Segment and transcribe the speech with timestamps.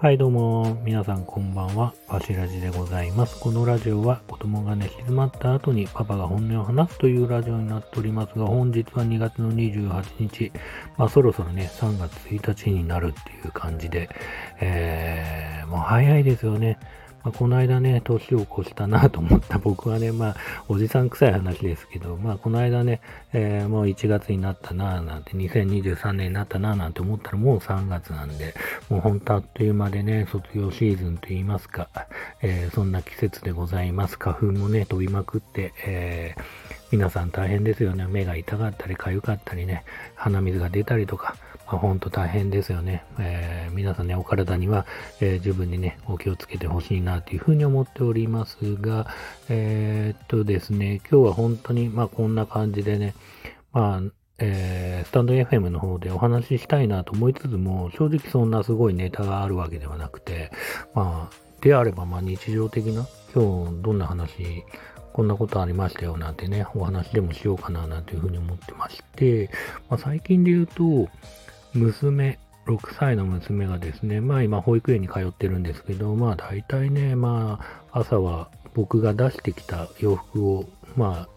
[0.00, 3.40] はいどうも、皆さんこんばんは、パシラジでございます。
[3.40, 10.52] このラジオは子供が寝静まった後にパパが本音を話すというラジオになっておりますが、本日は2月の28日、
[10.96, 14.08] まあそろそろね、3月1日になるっていう感じで、
[14.60, 16.78] えー、もう早いですよね。
[17.24, 20.36] まあ、この間ね、年を越したなと思った 僕はね、まあ、
[20.68, 23.00] おじさん臭い話ですけど、まあ、この間ね、
[23.32, 28.54] えー、もう1月になったなぁなんて、2023年になったなぁなんて思ったらもう3月なんで、
[28.88, 31.88] もうほんとあっという間でね、卒業シーズンと言いますか、
[32.42, 34.18] えー、そんな季節でございます。
[34.18, 36.42] 花粉もね、飛びまくって、えー、
[36.90, 38.06] 皆さん大変ですよね。
[38.08, 43.04] 目が痛かったり、痒かったりね、鼻水が出たりとか、まあ、ほんと大変ですよね。
[43.18, 44.86] えー、皆さんね、お体には、
[45.20, 49.06] えー、十分にね、お気をつけてほしいなというふうに思っておりますが、
[49.48, 53.14] えー、っとですね、今日は本当に、まあこんな感じでね、
[53.72, 54.02] まあ、
[54.38, 60.50] えー、スタンド FM の方でお話ししたいなと思いつつも、正直そんなすごいネタがあるわけではなくて、
[60.92, 64.64] まあ、であれば、まあ日常的な、今日どんな話、
[65.12, 69.50] こんなことありましたよなんてね、お話でもしようかななんていうふうに思ってまして、
[69.88, 71.08] まあ、最近で言うと、
[71.74, 77.58] 娘、6歳の娘がですね、まあ今保育園に通ってるんですけど、まあ大体ね、ま
[77.90, 81.28] あ朝は僕が出してきた洋服を、まあ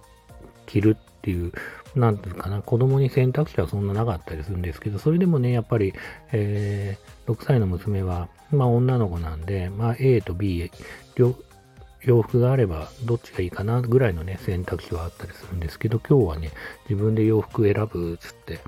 [0.65, 1.53] 着るっていう、
[1.95, 5.93] なんていうかな、子供に選択肢はそんななかったりするんですけど、それでもね、やっぱり、
[6.33, 10.69] えー、6歳の娘は、まあ女の子なんで、まあ A と B、
[11.15, 16.51] 洋服があればどっちがいいかなぐらいのね、選択肢はあったりするんですけど、今日はね、
[16.89, 18.59] 自分で洋服選ぶっつって、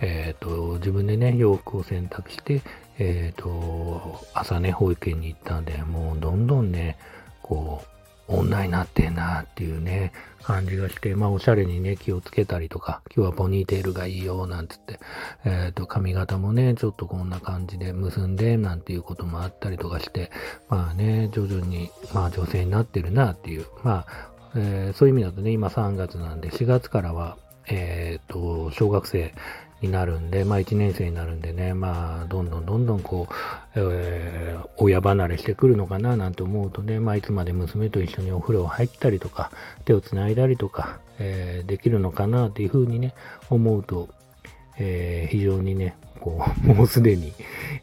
[0.00, 2.62] えっ、ー、と、自分でね、洋服を選択して、
[2.98, 6.98] えっ、ー、と、朝ね、保育園に行ったんで、もうどんどんね、
[7.42, 7.90] こう、
[8.32, 15.00] 女になってんなっていうね、感じがして、まあ、おしゃれにね、気をつけたりとか、今日はポニーテールがいいよ、なんつって、
[15.44, 20.30] えっ、ー、と、髪型もね、ちょっとこんな感じで結んで、なんていうこともあったりとかして、
[20.68, 27.36] まあね、徐々に、まあ、女性になってるなっていう、まあ、えー、そういう意味だとね、今3月なんで、4月からは、
[27.66, 29.32] えっ、と、小学生
[29.80, 33.34] になるんで、まあ1年生になるんでね、まあどんどんどんどんこう、
[33.74, 39.50] えー、親離れしてくるのかななんて思うとね、まあいつまで娘と一緒にお風呂入ったりとか、
[39.84, 43.14] 手を繋いだりとか、えー、できるのかなっていうふうにね、
[43.48, 44.08] 思うと、
[44.78, 47.32] えー、非常にね、こう、もうすでに、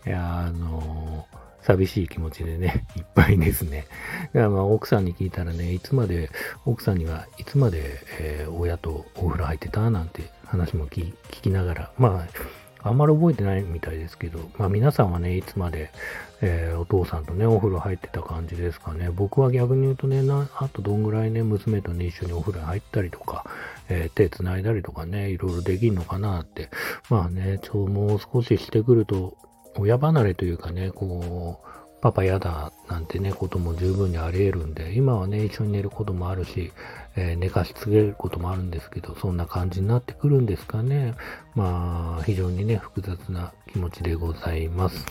[0.07, 1.26] あの
[1.67, 3.87] 寂しい気持ちでね、 いっぱいですね。
[4.33, 6.29] だからまあ奥さんに聞いたらね、いつまで、
[6.65, 15.91] 奥さんにはいつまで、えー、親とお風呂入ってたなんて話も聞きながら、まあ、あんまり覚えてないみたいですけど、まあ皆さんはね、いつまで、
[16.39, 19.09] えー、お父さんとね、お風呂入ってた感じですかね。
[19.09, 23.45] 僕は逆に言うとね、なあとどんぐらいね、娘とね、一緒にお風呂入ったりとか、
[23.89, 26.69] えー、手繋いだりとかね、いろいろできんのかなって。
[27.09, 29.35] まあね、ちょ、もう少ししてくると、
[29.81, 31.67] 親離れというかね、こう、
[32.01, 36.71] パパ嫌だなんてね、ことも十分にあり得るんで、今はね、一緒に寝ることもあるし、
[37.15, 41.15] えー、寝かしつけることもあるんですけど、そんな感じになってくるんですかね。
[41.55, 45.05] まあ、非常にね、複雑な気持ちでございます。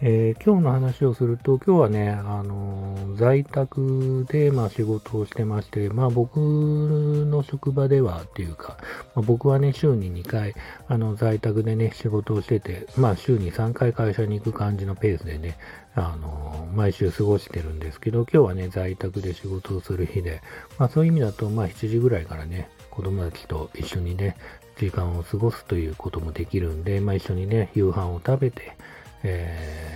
[0.00, 8.76] えー、今日の話をすると、今日はね、あのー、在宅で、まあ、仕事をしてまして、まあ、僕の職場ではっていうか、
[9.16, 10.54] まあ、僕はね、週に2回、
[10.86, 15.58] あの、在宅でね、仕事をしてて、まあ、週に3回会社に行く感じのペースでね、
[15.96, 20.42] あのー、毎週過ごしてるんですけど、今日はね、在宅で仕事をする日で、
[20.78, 24.36] まあ、そういう意味だと、まあ、7時ぐらいからね、子供たちと一緒にね、
[24.76, 28.76] 時間を過ごすということもできるんで、まあ、一緒にね、夕飯を食べて、
[29.22, 29.87] えー、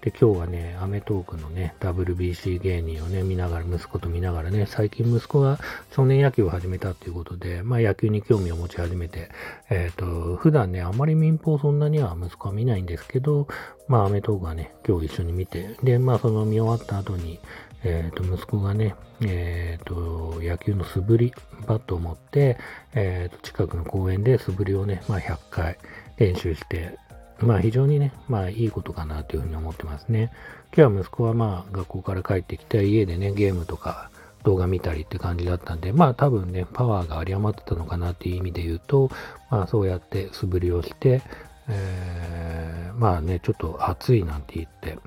[0.00, 5.58] で、今日はね、アメトークのね、WBC 芸人をね、見ながら、息子と見ながらね、最近息子が
[5.90, 9.28] 少年野球を始めたっていうことで、まあ野球に興味を持ち始めて、
[9.70, 13.48] えっ、ー、と、普段ね、あまり民放そんなには息子は見ないんですけど、
[13.88, 17.40] まあアメトークはね、今日一緒に見て、で、まあその見終わった後に、
[17.82, 21.34] えっ、ー、と、息子がね、えっ、ー、と、野球の素振り、
[21.66, 22.56] バットを持って、
[22.94, 25.78] えっ、と、近くの公園で素振りをね、まあ100回
[26.18, 26.96] 練習して、
[27.40, 30.32] まあ非常にね、まあいいことかなというふうに思ってますね。
[30.76, 34.10] 今日は息子はまあ学校から帰ってきて家でね、ゲームとか
[34.44, 39.10] 動画見たりって感じだったんで、まあ多分ね、パワーが有り余ってたのかなっていう意味で言うと、
[39.50, 41.22] まあそうやって素振りをして、
[41.68, 44.98] えー、まあね、ちょっと暑いなんて言って、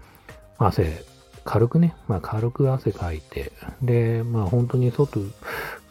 [0.58, 1.04] 汗、
[1.44, 3.52] 軽くね、まあ軽く汗かいて、
[3.82, 5.20] で、まあ本当に外、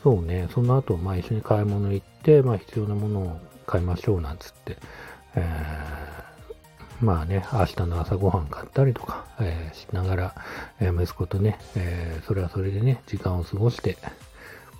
[0.02, 4.78] そうね、その後、まあ一緒に買い物行って、まあ必要なものを買いましょうなんつって、
[5.34, 6.09] えー
[7.00, 10.34] まあね、明日の朝ごはん買ったりとか、えー、しながら、
[10.80, 13.96] えー、息子とね、えー、それはそれでね、時間を過ごして、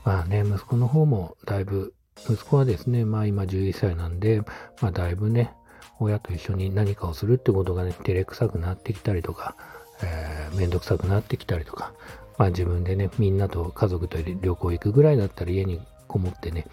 [0.05, 1.95] まあね、息子の方もだいぶ、
[2.29, 4.43] 息子はですね、まあ今11歳なんで、
[4.83, 5.55] まあだいぶね、
[5.99, 9.57] 親と一緒に何かをするってことがね、照れくさくなってきたりとか、
[10.03, 11.95] えー、めんどくさくなってきたりとか、
[12.37, 16.67] まあ自分でね、みんなと家族と旅行行くぐらいだったら家にこもってね、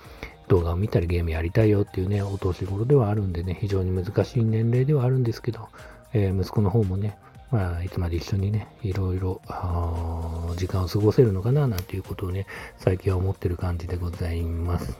[0.47, 5.67] 動画を見たりゲームやりたいよっていうね、お年頃ではあるんでね、非常に難しい年齢ではあるんですけど、
[6.13, 7.17] えー、息子の方もね、
[7.51, 9.41] まあ、いつまで一緒にね、いろいろ、
[10.57, 12.45] 時間を過ごせるのかな、なんていうことをね、
[12.77, 14.97] 最近は思ってる感じでございます。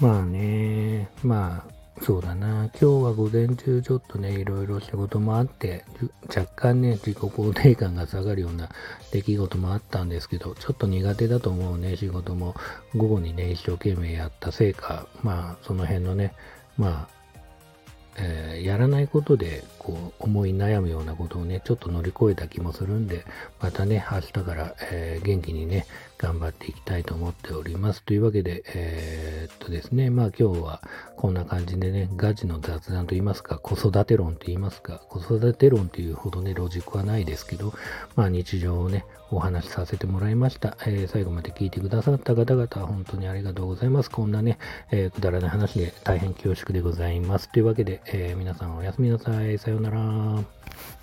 [0.00, 2.70] まあね、まあ、そうだな。
[2.80, 5.84] 今日は午前中ちょっとね、いろいろ仕事もあって、
[6.28, 8.68] 若干ね、自己肯定感が下がるような
[9.10, 12.54] 出来事もあったんですけど、ちょっと苦手だと思うね、仕事も
[12.94, 16.34] 午後にね、一生懸命やったせいか、まあ、その辺のね、
[16.76, 17.18] まあ、
[18.20, 23.24] えー、やらないことで、こう、思い悩むようなことをね、ちょっと乗り越えた気もするんで、
[23.60, 25.86] またね、明日から、えー、元気にね、
[26.18, 28.02] 頑張っていきたいと思っております。
[28.02, 30.82] というわけで、えー、っとですね、まあ今日は
[31.16, 37.72] こんな感じでね、ガチの雑談と言いますか、子育て論と言いますか、子育て論というほどね、ロジックはないですけど、
[38.16, 40.76] まあ日常をね、お話しさせてもらいました。
[40.86, 44.10] えー、最後まで聞いてくださった方々、本当にありがとうございます。
[44.10, 44.58] こんなね、
[44.90, 47.50] えー、くだらない話で大変恐縮でございます。
[47.52, 49.58] というわけで、え、皆さんおやすみなさい。
[49.58, 50.97] さようなら。